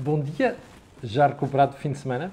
[0.00, 0.56] Bom dia,
[1.02, 2.30] já recuperado do fim de semana,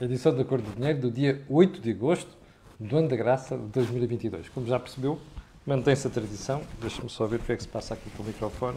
[0.00, 2.30] edição da Cor do Dinheiro do dia 8 de agosto
[2.78, 4.48] do ano da graça de 2022.
[4.48, 5.20] Como já percebeu,
[5.64, 6.62] mantém-se a tradição.
[6.80, 8.76] Deixa-me só ver o que é que se passa aqui com o microfone.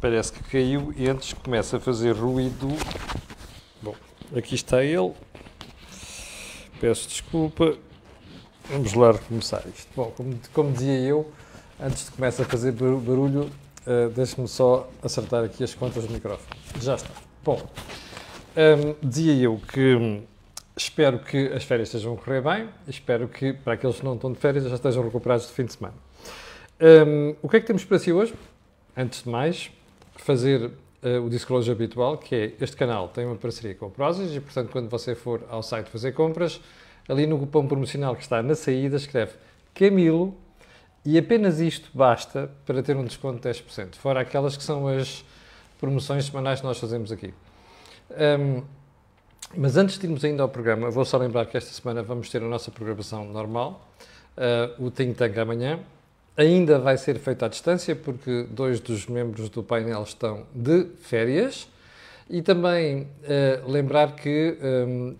[0.00, 2.66] Parece que caiu e antes começa a fazer ruído.
[3.80, 3.94] Bom,
[4.34, 5.12] aqui está ele.
[6.80, 7.78] Peço desculpa.
[8.68, 9.88] Vamos lá recomeçar isto.
[9.94, 11.30] Bom, como, como dizia eu,
[11.80, 13.48] antes de começar a fazer barulho,
[13.90, 16.60] uh, deixe-me só acertar aqui as contas do microfone.
[16.80, 17.10] Já está.
[17.44, 17.60] Bom,
[18.56, 20.22] um, dizia eu que hum,
[20.76, 24.32] espero que as férias estejam a correr bem, espero que, para aqueles que não estão
[24.32, 25.94] de férias, já estejam recuperados do fim de semana.
[26.80, 28.32] Um, o que é que temos para si hoje?
[28.96, 29.70] Antes de mais,
[30.16, 30.70] fazer
[31.02, 34.40] uh, o disclosure habitual, que é este canal tem uma parceria com a Prozis e,
[34.40, 36.60] portanto, quando você for ao site fazer compras,
[37.08, 39.32] ali no cupom promocional que está na saída, escreve
[39.74, 40.36] Camilo
[41.04, 45.24] e apenas isto basta para ter um desconto de 10%, fora aquelas que são as
[45.78, 47.32] promoções semanais que nós fazemos aqui.
[48.10, 48.62] Um,
[49.56, 52.42] mas antes de irmos ainda ao programa, vou só lembrar que esta semana vamos ter
[52.42, 53.88] a nossa programação normal,
[54.36, 55.80] uh, o Think Tank amanhã.
[56.36, 61.68] Ainda vai ser feito à distância, porque dois dos membros do painel estão de férias.
[62.28, 65.16] E também uh, lembrar que um,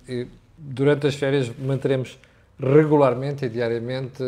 [0.57, 2.17] durante as férias manteremos
[2.63, 4.23] regularmente e diariamente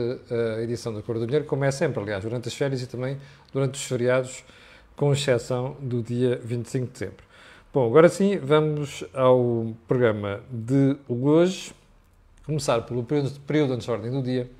[0.58, 3.18] a edição da Cor do Dinheiro, como é sempre, aliás, durante as férias e também
[3.52, 4.42] durante os feriados,
[4.96, 7.24] com exceção do dia 25 de dezembro.
[7.72, 11.72] Bom, agora sim, vamos ao programa de hoje.
[12.44, 14.50] Começar pelo período, período antes da ordem do dia.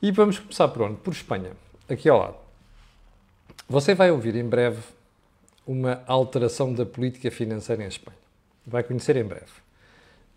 [0.00, 0.96] E vamos começar por onde?
[0.96, 1.52] Por Espanha,
[1.88, 2.36] aqui ao lado.
[3.68, 4.82] Você vai ouvir em breve
[5.66, 8.18] uma alteração da política financeira em Espanha.
[8.66, 9.67] Vai conhecer em breve.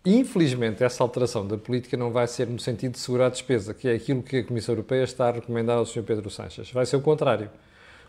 [0.04, 3.88] Infelizmente, essa alteração da política não vai ser no sentido de segurar a despesa, que
[3.88, 6.02] é aquilo que a Comissão Europeia está a recomendar ao Sr.
[6.02, 6.72] Pedro Sánchez.
[6.72, 7.48] Vai ser o contrário.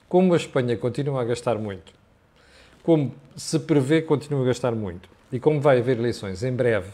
[0.09, 1.93] Como a Espanha continua a gastar muito,
[2.81, 6.91] como se prevê que continua a gastar muito, e como vai haver eleições em breve,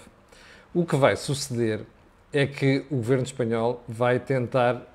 [0.73, 1.81] o que vai suceder
[2.31, 4.85] é que o governo espanhol vai tentar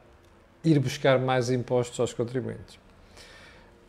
[0.63, 2.84] ir buscar mais impostos aos contribuintes.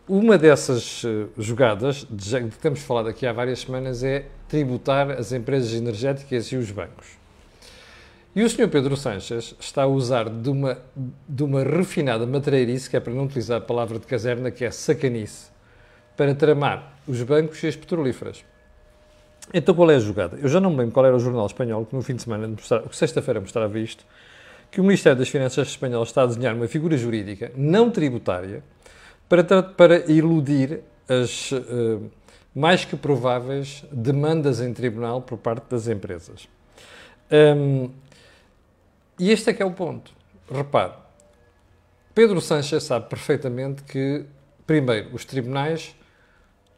[0.08, 5.74] Uma dessas eh, jogadas, que temos falado aqui há várias semanas, é tributar as empresas
[5.74, 7.08] energéticas e os bancos.
[8.36, 8.70] E o Sr.
[8.70, 10.78] Pedro Sanches está a usar de uma,
[11.28, 14.70] de uma refinada matreirice, que é para não utilizar a palavra de caserna, que é
[14.70, 15.48] sacanice,
[16.16, 18.46] para tramar os bancos e as petrolíferas.
[19.52, 20.38] Então qual é a jogada?
[20.40, 22.56] Eu já não me lembro qual era o jornal espanhol que no fim de semana,
[22.92, 24.06] sexta-feira mostrava isto,
[24.70, 28.62] que o Ministério das Finanças espanhol está a desenhar uma figura jurídica não tributária
[29.28, 32.10] para, para iludir as uh,
[32.54, 36.48] mais que prováveis demandas em tribunal por parte das empresas.
[37.32, 37.90] Um,
[39.20, 40.14] e este é que é o ponto.
[40.50, 40.94] Repare,
[42.14, 44.26] Pedro Sanches sabe perfeitamente que,
[44.66, 45.96] primeiro, os tribunais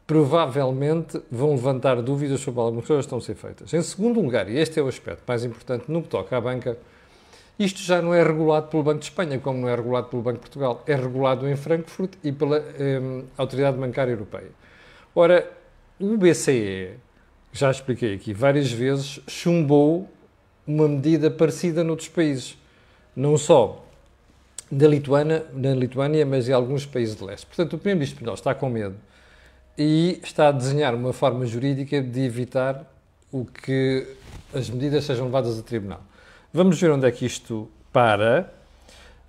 [0.08, 3.74] provavelmente vão levantar dúvidas sobre algumas coisas que estão a ser feitas.
[3.74, 6.78] Em segundo lugar, e este é o aspecto mais importante no que toca à banca,
[7.60, 10.36] isto já não é regulado pelo Banco de Espanha, como não é regulado pelo Banco
[10.36, 10.84] de Portugal.
[10.86, 14.52] É regulado em Frankfurt e pela um, Autoridade Bancária Europeia.
[15.16, 15.52] Ora,
[16.00, 16.92] o BCE,
[17.52, 20.08] já expliquei aqui várias vezes, chumbou
[20.68, 22.58] uma medida parecida noutros países.
[23.16, 23.84] Não só
[24.72, 27.48] na Lituânia, na Lituânia mas em alguns países de leste.
[27.48, 28.96] Portanto, o Primeiro-Ministro espanhol está com medo
[29.78, 32.86] e está a desenhar uma forma jurídica de evitar
[33.32, 34.06] o que
[34.54, 36.02] as medidas sejam levadas a tribunal.
[36.58, 38.52] Vamos ver onde é que isto para.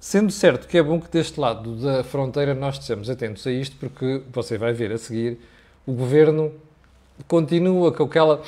[0.00, 3.76] Sendo certo que é bom que deste lado da fronteira nós estejamos atentos a isto,
[3.76, 5.38] porque você vai ver a seguir,
[5.86, 6.50] o governo
[7.26, 8.40] continua com aquela.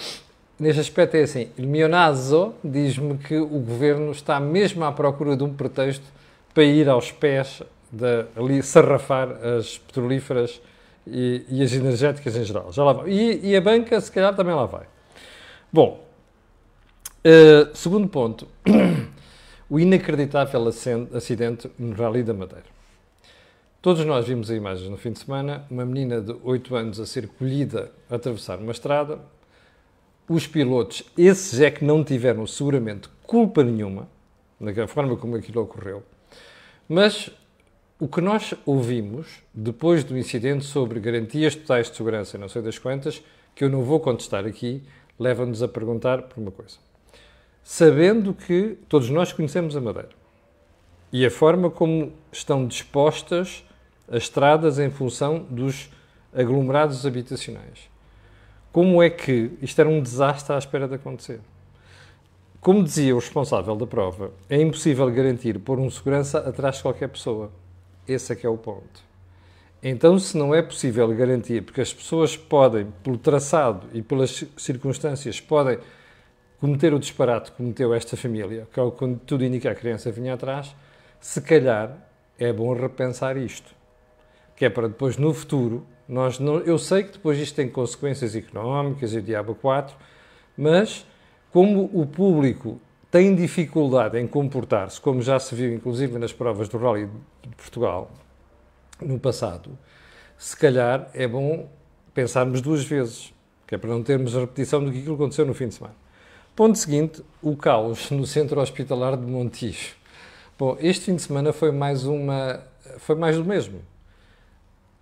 [0.58, 5.52] Neste aspecto é assim, Mionazo diz-me que o governo está mesmo à procura de um
[5.52, 6.06] pretexto
[6.54, 7.62] para ir aos pés,
[7.92, 10.58] de, ali sarrafar as petrolíferas
[11.06, 12.72] e, e, as energéticas em geral.
[12.72, 13.10] Já lá vai.
[13.10, 14.86] E, e a banca, se calhar, também lá vai.
[15.70, 16.08] Bom,
[17.22, 18.48] Uh, segundo ponto,
[19.68, 22.64] o inacreditável acidente no Rally da Madeira.
[23.82, 27.04] Todos nós vimos a imagem no fim de semana, uma menina de 8 anos a
[27.04, 29.18] ser colhida a atravessar uma estrada.
[30.26, 34.08] Os pilotos, esses é que não tiveram seguramente culpa nenhuma,
[34.58, 36.02] na forma como aquilo ocorreu.
[36.88, 37.30] Mas
[37.98, 42.78] o que nós ouvimos depois do incidente sobre garantias totais de segurança, não sei das
[42.78, 43.22] quantas,
[43.54, 44.82] que eu não vou contestar aqui,
[45.18, 46.78] leva-nos a perguntar por uma coisa
[47.62, 50.10] sabendo que todos nós conhecemos a Madeira
[51.12, 53.64] e a forma como estão dispostas
[54.08, 55.90] as estradas em função dos
[56.32, 57.88] aglomerados habitacionais.
[58.72, 61.40] Como é que isto era um desastre à espera de acontecer?
[62.60, 67.08] Como dizia o responsável da prova, é impossível garantir pôr um segurança atrás de qualquer
[67.08, 67.50] pessoa.
[68.06, 69.02] Esse é que é o ponto.
[69.82, 75.40] Então, se não é possível garantir, porque as pessoas podem, pelo traçado e pelas circunstâncias,
[75.40, 75.78] podem
[76.60, 80.34] cometer o disparate que cometeu esta família, que é quando tudo indica a criança vinha
[80.34, 80.76] atrás,
[81.18, 81.96] se calhar
[82.38, 83.74] é bom repensar isto.
[84.54, 88.36] Que é para depois, no futuro, nós não, eu sei que depois isto tem consequências
[88.36, 89.96] económicas e o diabo 4,
[90.56, 91.06] mas
[91.50, 92.78] como o público
[93.10, 97.08] tem dificuldade em comportar-se, como já se viu inclusive nas provas do Rally
[97.42, 98.10] de Portugal
[99.00, 99.78] no passado,
[100.36, 101.68] se calhar é bom
[102.12, 103.32] pensarmos duas vezes,
[103.66, 105.94] que é para não termos a repetição do que aconteceu no fim de semana.
[106.60, 109.96] Ponto seguinte, o caos no centro hospitalar de Montijo.
[110.58, 112.62] Bom, este fim de semana foi mais uma,
[112.98, 113.80] foi mais do mesmo.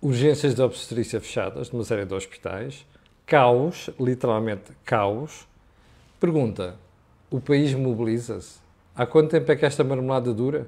[0.01, 2.85] Urgências de obstetrícia fechadas numa série de hospitais,
[3.25, 5.49] caos, literalmente caos.
[6.17, 6.77] Pergunta:
[7.29, 8.59] o país mobiliza-se?
[8.95, 10.65] Há quanto tempo é que esta marmelada dura?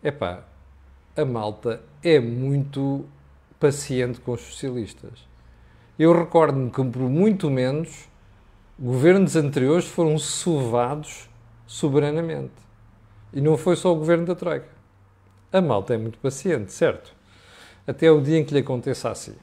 [0.00, 0.44] Epá,
[1.16, 3.04] a malta é muito
[3.58, 5.26] paciente com os socialistas.
[5.98, 8.11] Eu recordo-me que, por muito menos,
[8.78, 11.28] governos anteriores foram sovados
[11.66, 12.52] soberanamente.
[13.32, 14.68] E não foi só o governo da Troika.
[15.52, 17.14] A malta é muito paciente, certo?
[17.86, 19.34] Até o dia em que lhe aconteça assim.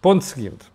[0.00, 0.72] Ponto seguinte.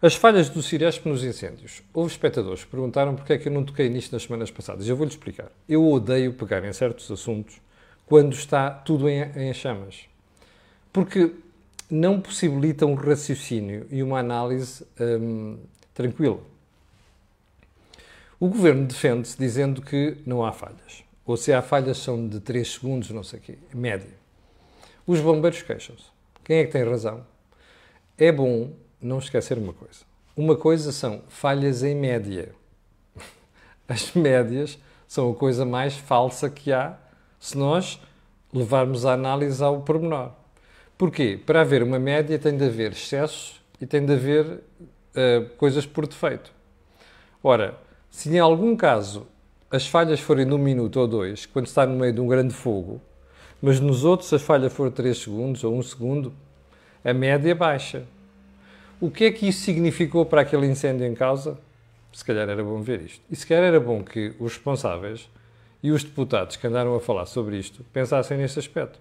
[0.00, 1.82] As falhas do Ciresp nos incêndios.
[1.92, 4.86] Houve espectadores que perguntaram porque é que eu não toquei nisto nas semanas passadas.
[4.86, 5.50] Eu vou-lhe explicar.
[5.68, 7.60] Eu odeio pegar em certos assuntos
[8.06, 10.06] quando está tudo em, em chamas.
[10.92, 11.32] Porque
[11.90, 15.58] não possibilita um raciocínio e uma análise hum,
[15.94, 16.40] tranquila.
[18.44, 21.02] O governo defende-se dizendo que não há falhas.
[21.24, 24.10] Ou se há falhas são de 3 segundos, não sei o quê, média.
[25.06, 26.04] Os bombeiros queixam-se.
[26.44, 27.26] Quem é que tem razão?
[28.18, 28.70] É bom
[29.00, 30.00] não esquecer uma coisa.
[30.36, 32.54] Uma coisa são falhas em média.
[33.88, 36.98] As médias são a coisa mais falsa que há
[37.40, 37.98] se nós
[38.52, 40.32] levarmos a análise ao pormenor.
[40.98, 41.40] Porquê?
[41.46, 46.06] Para haver uma média tem de haver excessos e tem de haver uh, coisas por
[46.06, 46.52] defeito.
[47.42, 47.82] Ora,
[48.14, 49.26] se em algum caso
[49.68, 52.54] as falhas forem de um minuto ou dois, quando está no meio de um grande
[52.54, 53.00] fogo,
[53.60, 56.32] mas nos outros as falhas for 3 segundos ou 1 segundo,
[57.04, 58.04] a média baixa.
[59.00, 61.58] O que é que isso significou para aquele incêndio em causa?
[62.12, 63.20] Se calhar era bom ver isto.
[63.28, 65.28] E se calhar era bom que os responsáveis
[65.82, 69.00] e os deputados que andaram a falar sobre isto pensassem neste aspecto.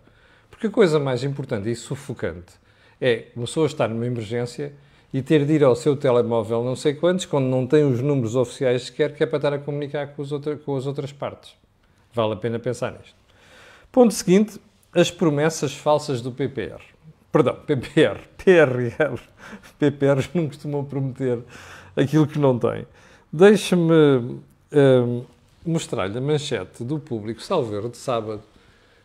[0.49, 2.53] Porque a coisa mais importante e sufocante
[2.99, 4.73] é uma pessoa estar numa emergência
[5.13, 8.35] e ter de ir ao seu telemóvel não sei quantos, quando não tem os números
[8.35, 11.55] oficiais sequer, que é para estar a comunicar com, outra, com as outras partes.
[12.11, 13.15] Vale a pena pensar nisto.
[13.91, 14.59] Ponto seguinte,
[14.91, 16.81] as promessas falsas do PPR.
[17.31, 19.19] Perdão, PPR, PRR.
[19.77, 21.39] PPRs não costumam prometer
[21.95, 22.87] aquilo que não têm.
[23.31, 24.39] Deixe-me
[24.71, 25.23] hum,
[25.65, 28.41] mostrar-lhe a manchete do público Salveiro de sábado,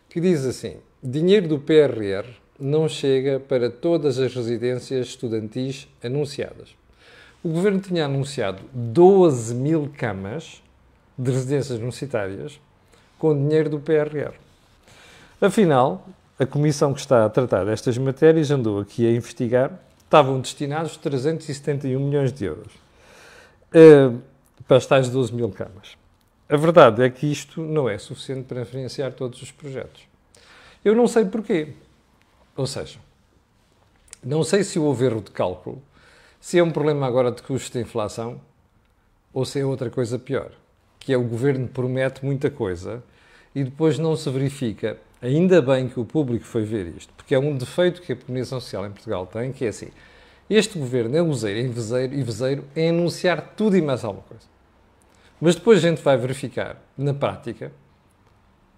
[0.09, 2.27] que diz assim: dinheiro do PRR
[2.59, 6.69] não chega para todas as residências estudantis anunciadas.
[7.43, 10.61] O governo tinha anunciado 12 mil camas
[11.17, 12.59] de residências universitárias
[13.17, 14.33] com dinheiro do PRR.
[15.41, 16.07] Afinal,
[16.37, 19.71] a comissão que está a tratar destas matérias andou aqui a investigar,
[20.03, 22.73] estavam destinados 371 milhões de euros
[23.73, 24.19] uh,
[24.67, 25.97] para as tais 12 mil camas.
[26.49, 30.01] A verdade é que isto não é suficiente para financiar todos os projetos.
[30.83, 31.73] Eu não sei porquê.
[32.59, 32.99] Ou seja,
[34.21, 35.81] não sei se houve erro de cálculo,
[36.41, 38.41] se é um problema agora de custo de inflação
[39.33, 40.51] ou se é outra coisa pior,
[40.99, 43.01] que é o governo promete muita coisa
[43.55, 44.97] e depois não se verifica.
[45.21, 48.59] Ainda bem que o público foi ver isto, porque é um defeito que a comunicação
[48.59, 49.87] social em Portugal tem, que é assim,
[50.49, 54.43] este governo é useiro e vezeiro, e vezeiro em anunciar tudo e mais alguma coisa.
[55.39, 57.71] Mas depois a gente vai verificar na prática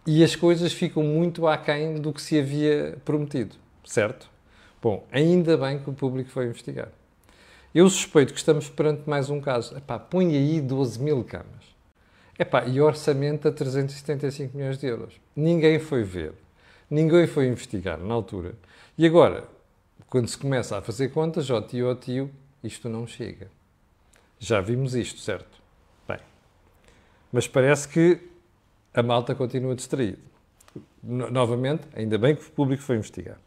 [0.06, 3.60] e as coisas ficam muito aquém do que se havia prometido
[3.92, 4.30] certo?
[4.82, 6.90] Bom, ainda bem que o público foi investigar.
[7.74, 9.78] Eu suspeito que estamos perante mais um caso.
[9.78, 11.76] Epá, põe aí 12 mil camas.
[12.38, 15.14] Epá, e orçamento a 375 milhões de euros.
[15.36, 16.34] Ninguém foi ver.
[16.90, 18.56] Ninguém foi investigar na altura.
[18.98, 19.46] E agora,
[20.10, 22.32] quando se começa a fazer contas, ó tio, ó tio,
[22.64, 23.48] isto não chega.
[24.40, 25.62] Já vimos isto, certo?
[26.08, 26.20] Bem,
[27.32, 28.20] mas parece que
[28.94, 30.18] a malta continua distraída.
[31.04, 33.38] Novamente, ainda bem que o público foi investigar.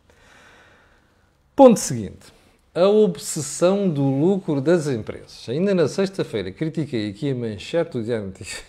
[1.57, 2.33] Ponto seguinte.
[2.75, 5.49] A obsessão do lucro das empresas.
[5.49, 8.65] Ainda na sexta-feira critiquei aqui a manchete do Diário Notícias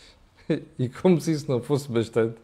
[0.78, 2.36] e como se isso não fosse bastante,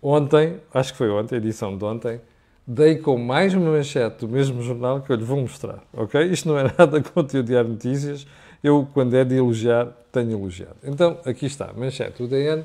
[0.00, 2.20] ontem, acho que foi ontem, a edição de ontem,
[2.64, 6.22] dei com mais uma manchete do mesmo jornal que eu lhe vou mostrar, ok?
[6.22, 8.24] Isto não é nada contra o Diário Notícias,
[8.62, 10.76] eu, quando é de elogiar, tenho elogiado.
[10.84, 12.64] Então, aqui está, manchete do DN.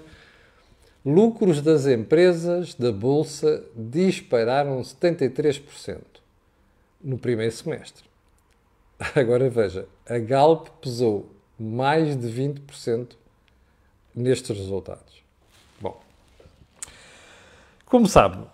[1.03, 6.08] Lucros das empresas da Bolsa dispararam 73%.
[7.01, 8.03] No primeiro semestre.
[9.15, 13.15] Agora veja, a Galp pesou mais de 20%
[14.15, 15.23] nestes resultados.
[15.79, 16.01] Bom,
[17.85, 18.45] como sabe,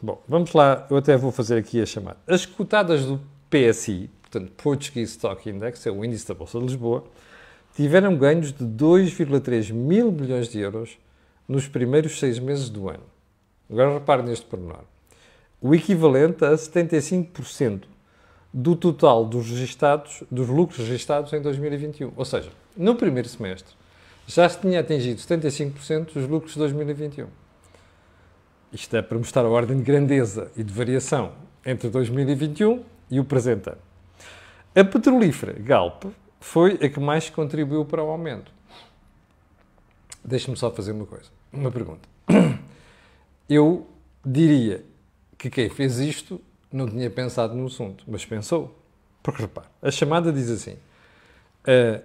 [0.00, 2.18] bom, vamos lá, eu até vou fazer aqui a chamada.
[2.26, 7.04] As cotadas do PSI, portanto, Portuguese Stock Index, é o índice da Bolsa de Lisboa,
[7.74, 10.98] tiveram ganhos de 2,3 mil milhões de euros
[11.46, 13.04] nos primeiros seis meses do ano.
[13.70, 14.84] Agora repare neste pormenor.
[15.66, 17.86] O equivalente a 75%
[18.54, 22.12] do total dos, registados, dos lucros registados em 2021.
[22.14, 23.74] Ou seja, no primeiro semestre
[24.28, 27.26] já se tinha atingido 75% dos lucros de 2021.
[28.72, 31.32] Isto é para mostrar a ordem de grandeza e de variação
[31.64, 33.82] entre 2021 e o presente ano.
[34.72, 36.04] A petrolífera Galp
[36.38, 38.52] foi a que mais contribuiu para o aumento.
[40.24, 42.08] Deixe-me só fazer uma coisa, uma pergunta.
[43.50, 43.88] Eu
[44.24, 44.84] diria
[45.38, 46.40] que quem fez isto
[46.72, 48.76] não tinha pensado no assunto, mas pensou.
[49.22, 50.74] Porque repare, a chamada diz assim:
[51.66, 52.02] uh,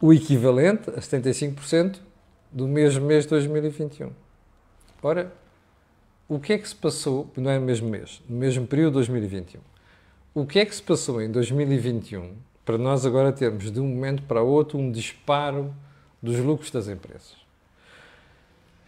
[0.00, 1.98] o equivalente a 75%
[2.50, 4.10] do mesmo mês de 2021.
[5.02, 5.32] Ora,
[6.28, 9.08] o que é que se passou, não é no mesmo mês, no mesmo período de
[9.10, 9.60] 2021?
[10.34, 12.34] O que é que se passou em 2021
[12.64, 15.74] para nós agora termos de um momento para outro um disparo
[16.22, 17.41] dos lucros das empresas?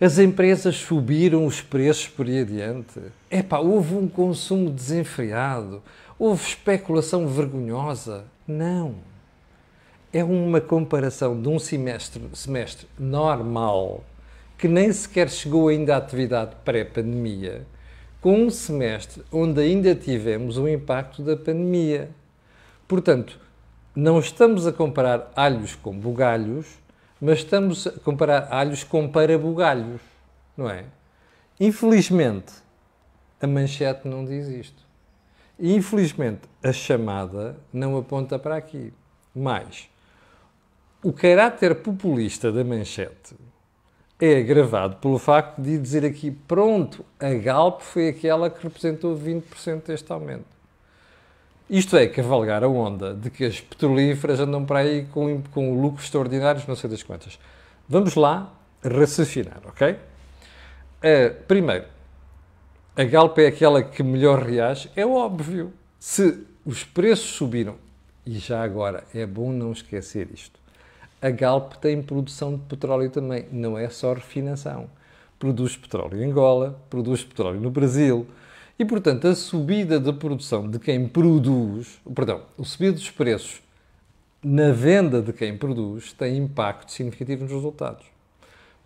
[0.04, 3.00] As empresas subiram os preços por aí adiante.
[3.30, 5.82] Epá, houve um consumo desenfreado.
[6.18, 8.26] Houve especulação vergonhosa.
[8.46, 8.96] Não.
[10.12, 14.04] É uma comparação de um semestre, semestre normal,
[14.58, 17.66] que nem sequer chegou ainda à atividade pré-pandemia,
[18.20, 22.10] com um semestre onde ainda tivemos o impacto da pandemia.
[22.86, 23.40] Portanto,
[23.96, 26.66] não estamos a comparar alhos com bugalhos,
[27.24, 30.02] mas estamos a comparar alhos com parabugalhos,
[30.54, 30.84] não é?
[31.58, 32.52] Infelizmente,
[33.40, 34.84] a manchete não diz isto.
[35.58, 38.92] E, infelizmente, a chamada não aponta para aqui.
[39.34, 39.88] Mais,
[41.02, 43.34] o caráter populista da manchete
[44.20, 49.86] é agravado pelo facto de dizer aqui, pronto, a Galp foi aquela que representou 20%
[49.86, 50.53] deste aumento.
[51.68, 56.04] Isto é cavalgar a onda de que as petrolíferas andam para aí com, com lucros
[56.04, 57.38] extraordinários, não sei das quantas.
[57.88, 58.52] Vamos lá
[58.82, 59.92] raciocinar, ok?
[59.92, 61.86] Uh, primeiro,
[62.94, 64.90] a Galp é aquela que melhor reage?
[64.94, 65.72] É óbvio.
[65.98, 67.76] Se os preços subiram,
[68.26, 70.60] e já agora é bom não esquecer isto,
[71.20, 74.88] a Galp tem produção de petróleo também, não é só refinação.
[75.38, 78.26] Produz petróleo em Angola, produz petróleo no Brasil,
[78.78, 83.62] e, portanto, a subida da produção de quem produz, perdão, a subida dos preços
[84.42, 88.04] na venda de quem produz tem impacto significativo nos resultados.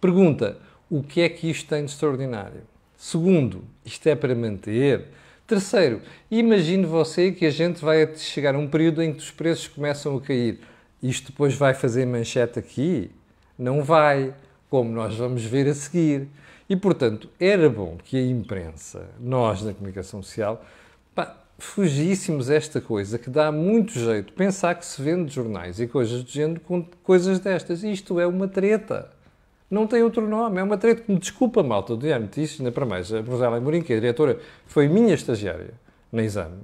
[0.00, 0.56] Pergunta:
[0.90, 2.62] o que é que isto tem de extraordinário?
[2.96, 5.06] Segundo, isto é para manter.
[5.46, 9.66] Terceiro, imagine você que a gente vai chegar a um período em que os preços
[9.66, 10.60] começam a cair.
[11.02, 13.10] Isto depois vai fazer manchete aqui?
[13.58, 14.34] Não vai,
[14.68, 16.28] como nós vamos ver a seguir.
[16.68, 20.62] E, portanto, era bom que a imprensa, nós na comunicação social,
[21.14, 26.22] pá, fugíssemos esta coisa que dá muito jeito pensar que se vende jornais e coisas
[26.22, 27.82] do género com coisas destas.
[27.82, 29.10] Isto é uma treta.
[29.70, 32.72] Não tem outro nome, é uma treta que me desculpa, malta, do Diário Notícias, ainda
[32.72, 33.12] para mais.
[33.12, 35.74] A Rosela Amorim, que é a diretora, foi minha estagiária
[36.10, 36.60] na exame,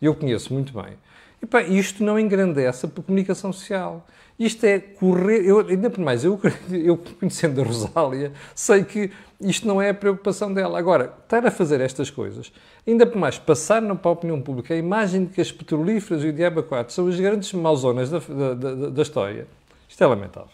[0.00, 0.94] eu conheço muito bem.
[1.42, 4.06] E pá, isto não engrandece a comunicação social.
[4.38, 5.44] Isto é correr.
[5.44, 9.10] Eu, ainda por mais, eu, eu conhecendo a Rosália, sei que
[9.40, 10.78] isto não é a preocupação dela.
[10.78, 12.52] Agora, estar a fazer estas coisas,
[12.86, 16.28] ainda por mais, passar para a opinião pública a imagem de que as petrolíferas e
[16.28, 19.46] o Diaba 4 são as grandes mauzonas da, da, da, da história,
[19.88, 20.50] isto é lamentável.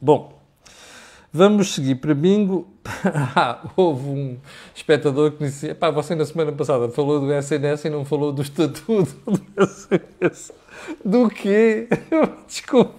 [0.00, 0.38] Bom,
[1.32, 2.66] Vamos seguir para bingo.
[3.36, 4.38] Ah, houve um
[4.74, 8.40] espectador que disse: pá, você na semana passada falou do SNS e não falou do
[8.40, 10.52] estatuto do SNS.
[11.04, 11.88] Do quê?
[12.46, 12.94] Desculpa.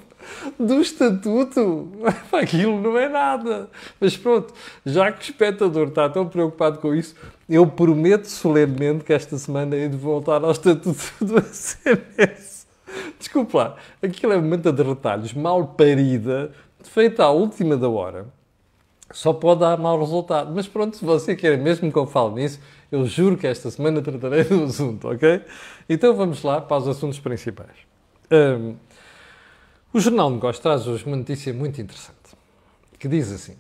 [0.60, 1.92] Do estatuto?
[2.32, 3.70] Aquilo não é nada.
[4.00, 4.54] Mas pronto,
[4.86, 7.16] já que o espectador está tão preocupado com isso,
[7.50, 12.68] eu prometo solenemente que esta semana hei de voltar ao estatuto do SNS.
[13.18, 16.52] Desculpa lá, aquilo é uma manta de retalhos mal parida
[16.84, 18.28] feita à última da hora,
[19.12, 20.52] só pode dar mau resultado.
[20.54, 22.60] Mas pronto, se você quer mesmo que eu fale nisso,
[22.92, 25.42] eu juro que esta semana tratarei do assunto, ok?
[25.88, 27.76] Então vamos lá para os assuntos principais.
[28.32, 28.76] Um,
[29.94, 32.36] o Jornal de Negócios traz hoje uma notícia muito interessante,
[32.98, 33.56] que diz assim,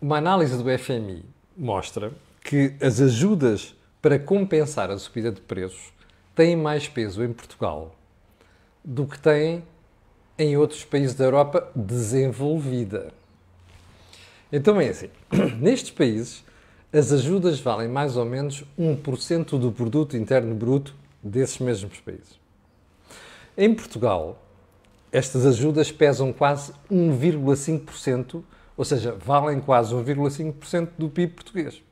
[0.00, 1.24] uma análise do FMI
[1.56, 5.92] mostra que as ajudas para compensar a subida de preços
[6.34, 7.94] têm mais peso em Portugal
[8.84, 9.62] do que têm
[10.38, 13.12] em outros países da Europa desenvolvida.
[14.52, 15.10] Então é assim:
[15.60, 16.44] nestes países,
[16.92, 22.38] as ajudas valem mais ou menos 1% do produto interno bruto desses mesmos países.
[23.56, 24.40] Em Portugal,
[25.12, 28.42] estas ajudas pesam quase 1,5%,
[28.76, 31.82] ou seja, valem quase 1,5% do PIB português.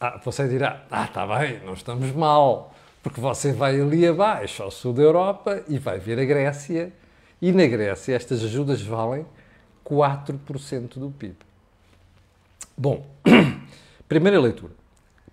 [0.00, 4.70] Ah, você dirá, ah, está bem, não estamos mal, porque você vai ali abaixo, ao
[4.70, 6.92] sul da Europa, e vai ver a Grécia,
[7.42, 9.26] e na Grécia estas ajudas valem
[9.84, 11.36] 4% do PIB.
[12.76, 13.13] Bom,
[14.08, 14.72] primeira leitura.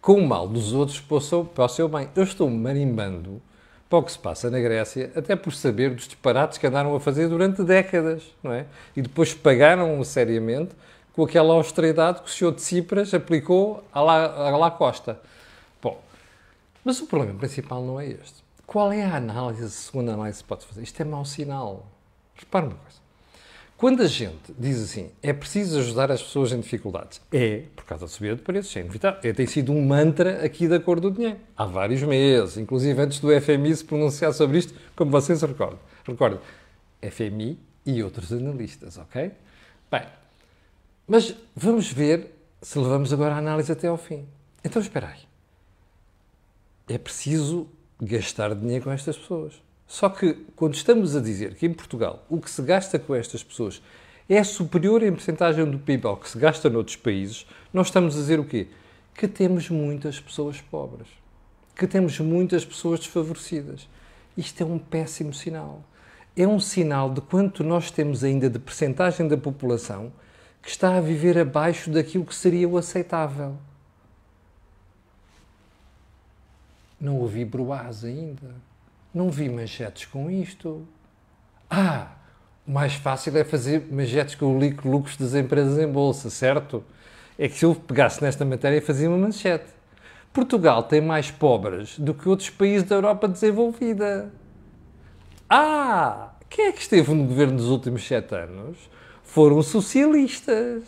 [0.02, 2.10] Com o mal dos outros para o seu, bem.
[2.16, 3.42] Eu estou marimbando
[3.90, 7.00] para o que se passa na Grécia, até por saber dos disparates que andaram a
[7.00, 8.66] fazer durante décadas, não é?
[8.96, 10.74] E depois pagaram seriamente
[11.14, 15.20] com aquela austeridade que o senhor de Cipras aplicou à La, à La Costa.
[15.82, 16.02] Bom,
[16.86, 18.42] mas o problema principal não é este.
[18.66, 20.84] Qual é a análise, a segunda análise que se pode fazer?
[20.84, 21.86] Isto é mau sinal.
[22.34, 23.01] Repare uma coisa.
[23.82, 28.06] Quando a gente diz assim, é preciso ajudar as pessoas em dificuldades, é por causa
[28.06, 29.20] da subida de preços, é inevitável.
[29.24, 31.40] É, tem sido um mantra aqui da cor do dinheiro.
[31.58, 35.80] Há vários meses, inclusive antes do FMI se pronunciar sobre isto, como vocês recordam.
[36.06, 36.40] Recordem,
[37.02, 39.32] FMI e outros analistas, ok?
[39.90, 40.06] Bem,
[41.08, 44.28] mas vamos ver se levamos agora a análise até ao fim.
[44.64, 45.22] Então, espera aí.
[46.88, 47.68] É preciso
[48.00, 49.60] gastar dinheiro com estas pessoas.
[49.92, 53.44] Só que quando estamos a dizer que em Portugal o que se gasta com estas
[53.44, 53.82] pessoas
[54.30, 58.20] é superior em percentagem do PIB ao que se gasta noutros países, nós estamos a
[58.20, 58.70] dizer o quê?
[59.14, 61.10] Que temos muitas pessoas pobres,
[61.76, 63.86] que temos muitas pessoas desfavorecidas.
[64.38, 65.84] Isto é um péssimo sinal.
[66.38, 70.14] É um sinal de quanto nós temos ainda de percentagem da população
[70.62, 73.58] que está a viver abaixo daquilo que seria o aceitável.
[76.98, 78.71] Não ouvi broás ainda.
[79.14, 80.88] Não vi manchetes com isto.
[81.70, 82.12] Ah,
[82.66, 86.84] o mais fácil é fazer manchetes com o lucros das empresas em bolsa, certo?
[87.38, 89.66] É que se eu pegasse nesta matéria fazia uma manchete.
[90.32, 94.32] Portugal tem mais pobres do que outros países da Europa desenvolvida.
[95.50, 98.78] Ah, quem é que esteve no governo dos últimos sete anos?
[99.24, 100.84] Foram socialistas.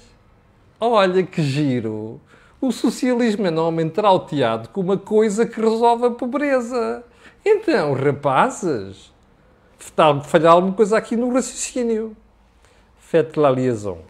[0.79, 2.21] Olha que giro!
[2.61, 7.03] O socialismo é normalmente trauteado como uma coisa que resolve a pobreza.
[7.45, 9.11] Então, rapazes,
[10.25, 12.15] falhar alguma coisa aqui no raciocínio.
[12.99, 14.01] Faites la liaison.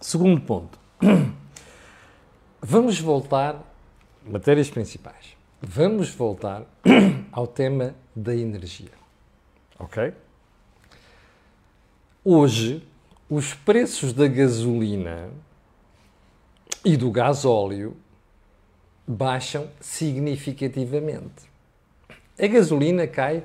[0.00, 0.78] Segundo ponto.
[2.60, 3.62] Vamos voltar,
[4.24, 5.36] matérias principais.
[5.60, 6.64] Vamos voltar
[7.32, 8.92] ao tema da energia.
[9.78, 10.12] Ok?
[12.24, 12.86] Hoje,
[13.28, 15.30] os preços da gasolina
[16.84, 17.96] e do gasóleo
[19.06, 21.47] baixam significativamente.
[22.40, 23.42] A gasolina cai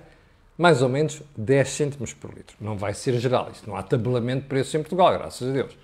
[0.57, 2.55] mais ou menos 10 cêntimos por litro.
[2.61, 5.77] Não vai ser geral, isto não há tabelamento de preços em Portugal, graças a Deus.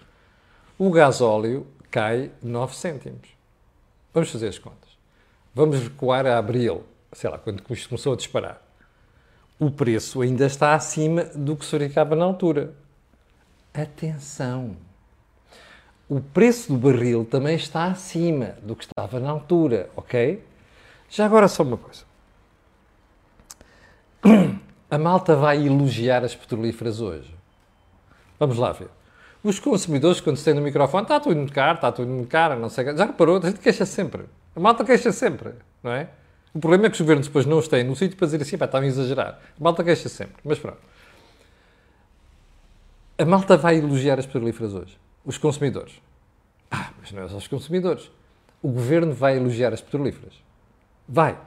[0.78, 3.30] O gasóleo cai 9 cêntimos.
[4.14, 4.90] Vamos fazer as contas.
[5.56, 8.62] Vamos recuar a abril, sei lá, quando isto começou a disparar.
[9.60, 12.74] O preço ainda está acima do que se verificava na altura.
[13.74, 14.78] Atenção!
[16.08, 20.44] O preço do barril também está acima do que estava na altura, ok?
[21.10, 22.09] Já agora só uma coisa.
[24.90, 27.34] A malta vai elogiar as petrolíferas hoje.
[28.40, 28.90] Vamos lá ver.
[29.44, 32.70] Os consumidores, quando tem no microfone, está tudo muito caro, está tudo muito caro, não
[32.70, 33.38] sei Já reparou?
[33.38, 34.26] A gente queixa sempre.
[34.56, 36.10] A malta queixa sempre, não é?
[36.54, 38.58] O problema é que os governos depois não os têm no sítio para dizer assim,
[38.58, 39.40] pá, estão a exagerar.
[39.60, 40.36] A malta queixa sempre.
[40.44, 40.80] Mas pronto.
[43.18, 44.98] A malta vai elogiar as petrolíferas hoje.
[45.24, 45.94] Os consumidores.
[46.72, 48.12] Ah, mas não é só os consumidores.
[48.62, 50.34] O governo vai elogiar as petrolíferas.
[51.08, 51.38] Vai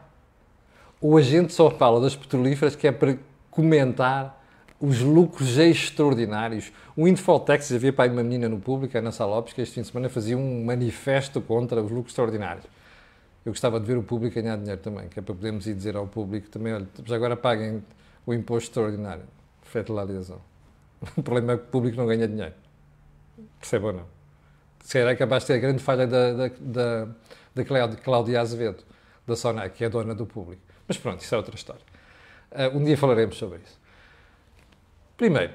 [1.03, 3.19] o agente só fala das petrolíferas que é para
[3.51, 4.41] comentar
[4.81, 6.73] os lucros extraordinários.
[6.97, 9.89] O Infotex, havia para uma menina no público, a Ana Salopes, que este fim de
[9.89, 12.65] semana fazia um manifesto contra os lucros extraordinários.
[13.45, 15.97] Eu gostava de ver o público ganhar dinheiro também, que é para podermos ir dizer
[15.97, 17.83] ao público também, olha, já agora paguem
[18.25, 19.25] o imposto extraordinário.
[19.63, 20.07] Feito lá.
[21.17, 22.55] O problema é que o público não ganha dinheiro.
[23.59, 24.07] Percebam ou não?
[24.85, 27.09] Se era capaz de ter a grande falha da, da, da,
[27.57, 28.85] da Cláudia Azevedo,
[29.27, 30.63] da Sonac, que é dona do público.
[30.87, 31.83] Mas pronto, isso é outra história.
[32.51, 33.81] Uh, um dia falaremos sobre isso.
[35.17, 35.53] Primeiro,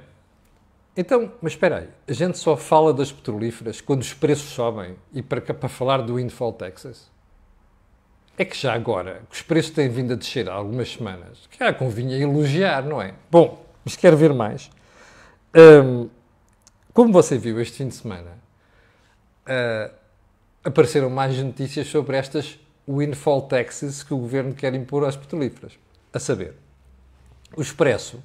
[0.95, 5.21] então, mas espera aí, a gente só fala das petrolíferas quando os preços sobem e
[5.21, 7.09] para, para falar do Windfall Texas?
[8.35, 11.59] É que já agora, que os preços têm vindo a descer há algumas semanas, que
[11.59, 13.13] já convinha elogiar, não é?
[13.29, 14.71] Bom, mas quero ver mais.
[15.55, 16.09] Um,
[16.93, 18.31] como você viu este fim de semana,
[19.47, 19.93] uh,
[20.63, 25.77] apareceram mais notícias sobre estas windfall taxes que o governo quer impor às petrolíferas.
[26.13, 26.55] A saber,
[27.55, 28.23] o Expresso,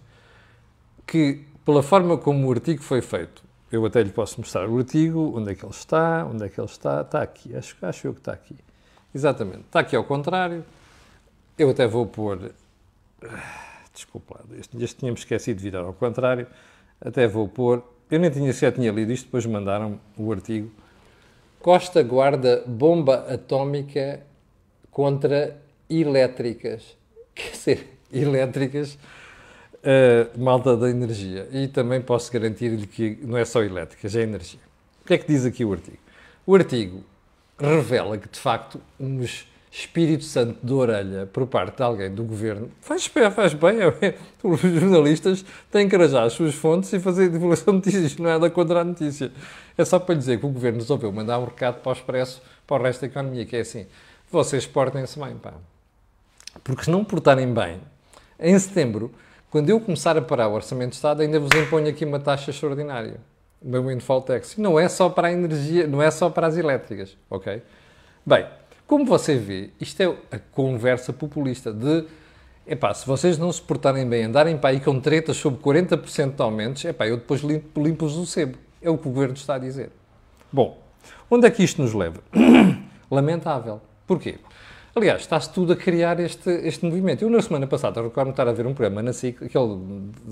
[1.07, 5.33] que pela forma como o artigo foi feito, eu até lhe posso mostrar o artigo,
[5.37, 8.14] onde é que ele está, onde é que ele está, está aqui, acho, acho eu
[8.14, 8.57] que está aqui.
[9.14, 10.64] Exatamente, está aqui ao contrário.
[11.59, 12.53] Eu até vou pôr,
[13.92, 16.46] desculpa, este, este tínhamos esquecido de virar ao contrário,
[17.01, 20.70] até vou pôr, eu nem tinha sequer tinha lido isto, depois mandaram o artigo.
[21.61, 24.20] Costa guarda bomba atómica
[24.92, 25.57] contra
[25.90, 26.96] elétricas.
[27.35, 28.96] Quer dizer, elétricas
[29.83, 31.48] uh, malta da energia.
[31.50, 34.61] E também posso garantir-lhe que não é só elétrica, já é energia.
[35.02, 35.98] O que é que diz aqui o artigo?
[36.46, 37.02] O artigo
[37.59, 42.70] revela que, de facto, uns Espírito Santo de orelha por parte de alguém do governo
[42.83, 43.78] faz, faz bem.
[44.02, 48.28] É, os jornalistas têm que arajar as suas fontes e fazer divulgação de notícias, não
[48.28, 49.33] é da contra a notícia.
[49.76, 52.42] É só para lhe dizer que o governo resolveu mandar um recado para o Expresso,
[52.66, 53.87] para o resto da economia, que é assim:
[54.33, 55.55] vocês portem-se bem, pá.
[56.64, 57.81] Porque se não portarem bem,
[58.38, 59.12] em setembro
[59.53, 62.51] quando eu começar a parar o Orçamento de Estado, ainda vos imponho aqui uma taxa
[62.51, 63.21] extraordinária,
[63.61, 64.57] uma windfall tax.
[64.57, 67.62] Não é só para a energia, não é só para as elétricas, ok?
[68.25, 68.47] Bem,
[68.87, 72.07] como você vê, isto é a conversa populista de
[72.66, 76.42] epá, se vocês não se portarem bem, andarem para aí com tretas sobre 40% de
[76.42, 78.57] aumentos, epá, eu depois limpo-vos limpo o sebo.
[78.81, 79.90] É o que o Governo está a dizer.
[80.51, 80.79] Bom,
[81.31, 82.23] onde é que isto nos leva?
[83.11, 83.83] Lamentável.
[84.12, 84.35] Porquê?
[84.94, 87.22] Aliás, está-se tudo a criar este, este movimento.
[87.22, 89.79] Eu, na semana passada, recordo-me estar a ver um programa na SIC, aquele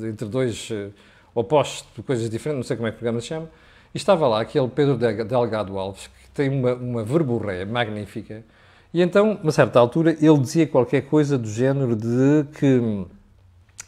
[0.03, 0.93] entre dois uh,
[1.35, 3.49] opostos, de coisas diferentes, não sei como é que o programa se chama,
[3.95, 8.45] e estava lá aquele Pedro Delgado Alves, que tem uma, uma verborreia magnífica,
[8.93, 13.07] e então, a certa altura, ele dizia qualquer coisa do género de que.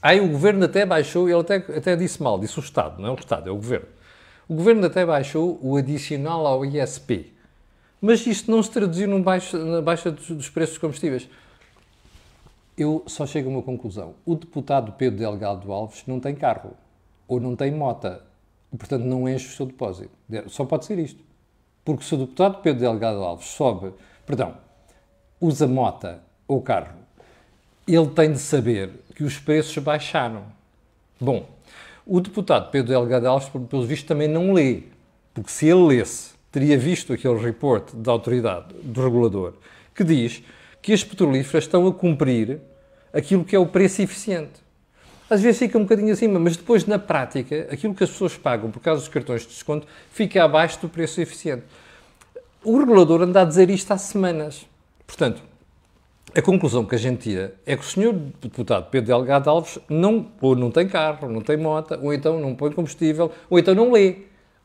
[0.00, 3.12] Aí o governo até baixou, ele até, até disse mal, disse o Estado, não é
[3.12, 3.88] o Estado, é o governo.
[4.48, 7.32] O governo até baixou o adicional ao ISP.
[8.04, 11.28] Mas isto não se traduziu num baixo, na baixa dos, dos preços dos combustíveis.
[12.76, 14.16] Eu só chego a uma conclusão.
[14.26, 16.72] O deputado Pedro Delgado Alves não tem carro
[17.28, 18.20] ou não tem mota
[18.72, 20.10] e, portanto, não enche o seu depósito.
[20.48, 21.22] Só pode ser isto.
[21.84, 23.92] Porque se o deputado Pedro Delgado Alves sobe,
[24.26, 24.56] perdão,
[25.40, 26.96] usa mota ou carro,
[27.86, 30.42] ele tem de saber que os preços baixaram.
[31.20, 31.46] Bom,
[32.04, 34.82] o deputado Pedro Delgado Alves, pelo visto, também não lê.
[35.32, 39.54] Porque se ele lesse teria visto aquele report da autoridade, do regulador,
[39.94, 40.42] que diz
[40.82, 42.60] que as petrolíferas estão a cumprir
[43.12, 44.62] aquilo que é o preço eficiente.
[45.30, 48.70] Às vezes fica um bocadinho acima, mas depois, na prática, aquilo que as pessoas pagam
[48.70, 51.64] por causa dos cartões de desconto fica abaixo do preço eficiente.
[52.62, 54.66] O regulador anda a dizer isto há semanas.
[55.06, 55.42] Portanto,
[56.36, 60.30] a conclusão que a gente tira é que o senhor deputado Pedro Delgado Alves não,
[60.40, 63.90] ou não tem carro, não tem moto, ou então não põe combustível, ou então não
[63.90, 64.16] lê,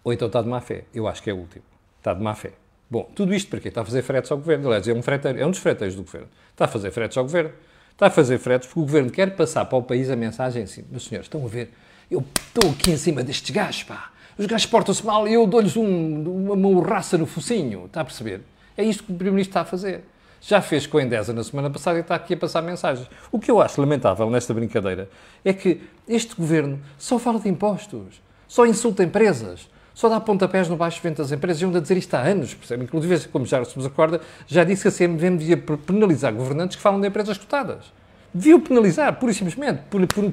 [0.04, 0.84] ou então está de má fé.
[0.94, 1.77] Eu acho que é o último.
[1.98, 2.54] Está de má fé.
[2.90, 3.68] Bom, tudo isto para quê?
[3.68, 4.68] Está a fazer fretes ao governo.
[4.68, 6.28] Aliás, é um, freteiro, é um dos freteiros do governo.
[6.52, 7.52] Está a fazer fretes ao governo.
[7.92, 10.86] Está a fazer fretes porque o governo quer passar para o país a mensagem assim:
[10.90, 11.74] meus senhores, estão a ver?
[12.10, 12.24] Eu
[12.56, 14.12] estou aqui em cima destes gajos, pá.
[14.38, 17.86] Os gajos portam-se mal e eu dou-lhes um, uma morraça no focinho.
[17.88, 18.42] Está a perceber?
[18.78, 20.04] É isto que o Primeiro-Ministro está a fazer.
[20.40, 23.10] Já fez com a Endesa na semana passada e está aqui a passar mensagens.
[23.32, 25.10] O que eu acho lamentável nesta brincadeira
[25.44, 30.78] é que este governo só fala de impostos, só insulta empresas, só dá pontapés no
[30.78, 31.60] baixo vento das empresas.
[31.60, 32.84] E ando a dizer isto há anos, percebe?
[32.84, 36.84] Inclusive, como já se nos acorda, já disse que a CMVM devia penalizar governantes que
[36.84, 37.92] falam de empresas cotadas.
[38.32, 39.82] Devia penalizar, pura e simplesmente,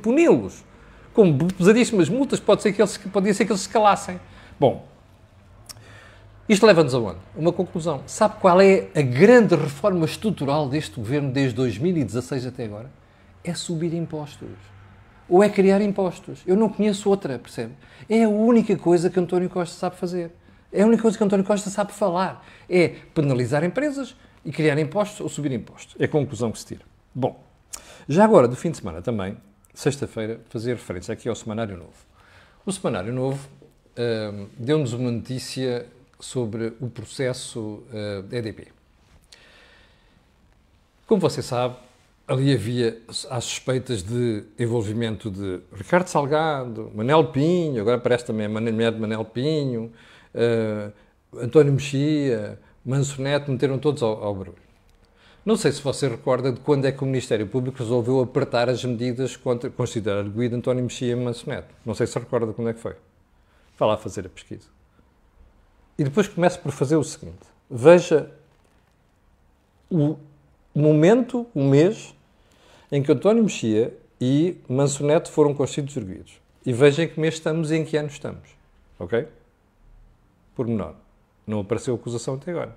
[0.03, 0.63] puni-los.
[1.15, 4.21] Com pesadíssimas multas, pode ser que eles, podia ser que eles se calassem.
[4.61, 4.87] Bom,
[6.47, 7.19] isto leva-nos a onde?
[7.35, 8.03] Uma conclusão.
[8.05, 12.91] Sabe qual é a grande reforma estrutural deste governo desde 2016 até agora?
[13.43, 14.74] É subir impostos
[15.29, 16.43] ou é criar impostos.
[16.47, 17.73] Eu não conheço outra, percebe?
[18.09, 20.31] É a única coisa que António Costa sabe fazer.
[20.73, 22.45] É a única coisa que António Costa sabe falar.
[22.69, 25.97] É penalizar empresas e criar impostos ou subir impostos.
[25.99, 26.83] É a conclusão que se tira.
[27.15, 27.43] Bom,
[28.09, 29.37] já agora, do fim de semana também,
[29.73, 31.93] sexta-feira, fazer referência aqui ao Semanário Novo.
[32.67, 33.49] O Semanário Novo
[33.97, 35.87] uh, deu-nos uma notícia
[36.21, 38.69] sobre o processo uh, EDP.
[41.07, 41.77] Como você sabe,
[42.27, 42.99] ali havia
[43.31, 48.99] as suspeitas de envolvimento de Ricardo Salgado, Manel Pinho, agora parece também a mulher de
[48.99, 49.93] Manel Pinho,
[50.35, 50.93] uh,
[51.39, 54.65] António Mexia, Manso Neto, meteram todos ao, ao barulho.
[55.45, 58.83] Não sei se você recorda de quando é que o Ministério Público resolveu apertar as
[58.83, 61.69] medidas contra considerar arguído António Mexia e Manso Neto.
[61.85, 62.97] Não sei se recorda de quando é que foi.
[63.79, 64.69] Vá lá fazer a pesquisa.
[65.99, 67.47] E depois comece por fazer o seguinte.
[67.71, 68.31] Veja
[69.91, 70.17] o
[70.75, 72.15] momento, o mês,
[72.91, 76.41] em que António Mexia e Manso Neto foram constituídos.
[76.65, 78.49] E vejam que mês estamos e em que ano estamos.
[78.99, 79.27] Ok?
[80.55, 80.95] Por menor.
[81.47, 82.75] Não apareceu acusação até agora.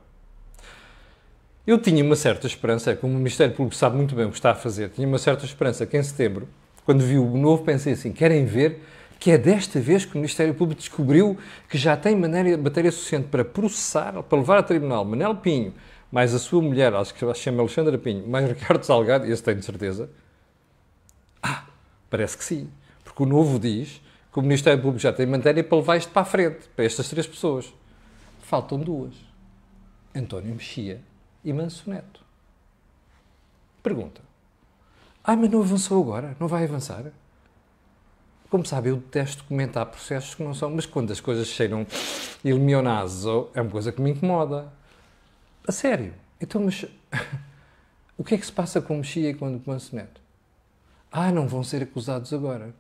[1.66, 4.52] Eu tinha uma certa esperança, como o Ministério Público sabe muito bem o que está
[4.52, 6.48] a fazer, tinha uma certa esperança que em setembro,
[6.86, 8.82] quando vi o novo, pensei assim: querem ver
[9.20, 11.38] que é desta vez que o Ministério Público descobriu
[11.70, 15.74] que já tem matéria suficiente para processar, para levar a tribunal Manel Pinho,
[16.12, 19.62] mais a sua mulher, acho que se chama Alexandra Pinho, mais Ricardo Salgado, esse tenho
[19.62, 20.10] certeza.
[21.42, 21.66] Ah,
[22.10, 22.70] parece que sim.
[23.04, 26.22] Porque o novo diz que o Ministério Público já tem matéria para levar isto para
[26.22, 27.74] a frente, para estas três pessoas.
[28.42, 29.14] Faltam duas.
[30.16, 31.02] António Mexia
[31.44, 32.22] e Manso Neto.
[33.84, 34.22] Pergunta.
[35.24, 36.36] Ah, mas não avançou agora?
[36.40, 37.12] Não vai avançar?
[38.50, 41.86] Como sabe, eu detesto comentar processos que não são, mas quando as coisas cheiram
[42.44, 44.72] ilmionazo, é uma coisa que me incomoda.
[45.68, 46.14] A sério.
[46.40, 46.86] Então, mas
[48.18, 50.22] o que é que se passa com o Mexia e com o Manso Neto?
[51.12, 52.74] Ah, não vão ser acusados agora.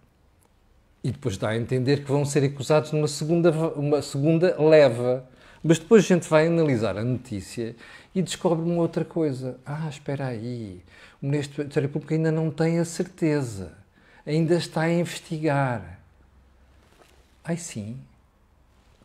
[1.03, 5.27] E depois dá a entender que vão ser acusados numa segunda, uma segunda leva.
[5.61, 7.75] Mas depois a gente vai analisar a notícia
[8.15, 9.59] e descobre uma outra coisa.
[9.65, 10.81] Ah, espera aí.
[11.21, 13.73] O Ministro da República ainda não tem a certeza.
[14.25, 15.99] Ainda está a investigar.
[17.43, 17.97] Ai sim.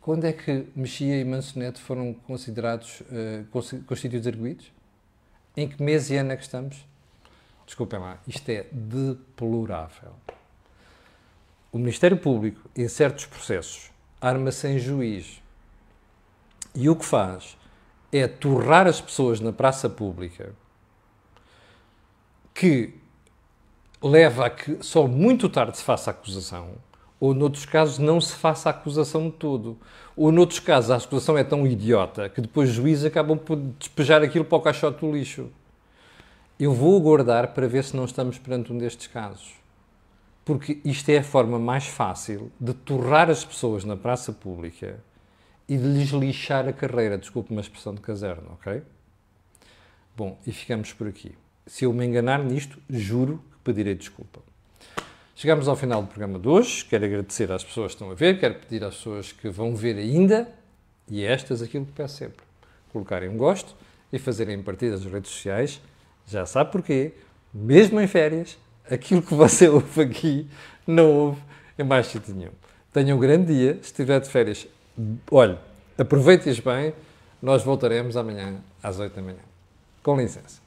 [0.03, 3.47] Quando é que Mexia e Mansoneto foram considerados uh,
[3.87, 4.69] constituídos arguídos?
[5.55, 6.85] Em que mês e ano é que estamos?
[7.65, 10.11] Desculpem lá, isto é deplorável.
[11.71, 15.41] O Ministério Público, em certos processos, arma sem juiz.
[16.75, 17.57] E o que faz
[18.11, 20.53] é torrar as pessoas na praça pública,
[22.53, 22.93] que
[24.01, 26.75] leva a que só muito tarde se faça a acusação,
[27.23, 29.77] ou noutros casos não se faça a acusação de todo.
[30.13, 34.21] Ou noutros casos a acusação é tão idiota que depois os juízes acabam por despejar
[34.21, 35.49] aquilo para o caixote do lixo.
[36.59, 39.53] Eu vou aguardar para ver se não estamos perante um destes casos.
[40.43, 44.99] Porque isto é a forma mais fácil de torrar as pessoas na praça pública
[45.65, 47.17] e de lhes lixar a carreira.
[47.17, 48.83] Desculpe uma expressão de caserna, ok?
[50.13, 51.33] Bom, e ficamos por aqui.
[51.65, 54.41] Se eu me enganar nisto, juro que pedirei desculpa.
[55.35, 56.85] Chegamos ao final do programa de hoje.
[56.85, 59.97] Quero agradecer às pessoas que estão a ver, quero pedir às pessoas que vão ver
[59.97, 60.47] ainda,
[61.09, 62.45] e estas aquilo que peço sempre:
[62.91, 63.75] colocarem um gosto
[64.11, 65.81] e fazerem partidas nas redes sociais.
[66.27, 67.13] Já sabe porquê,
[67.53, 68.57] mesmo em férias,
[68.89, 70.47] aquilo que você ouve aqui
[70.85, 71.41] não ouve
[71.77, 72.51] em mais sítio nenhum.
[72.93, 74.67] Tenha um grande dia, se estiver de férias,
[75.31, 75.57] olhe,
[75.97, 76.93] aproveite-as bem,
[77.41, 79.39] nós voltaremos amanhã às 8 da manhã.
[80.03, 80.61] Com licença.